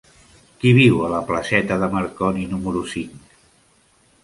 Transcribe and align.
Qui 0.61 0.71
viu 0.77 1.03
a 1.07 1.09
la 1.11 1.19
placeta 1.27 1.77
de 1.85 1.91
Marconi 1.97 2.47
número 2.57 2.85
cinc? 2.95 3.39